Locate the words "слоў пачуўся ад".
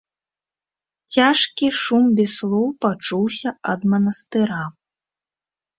2.41-3.81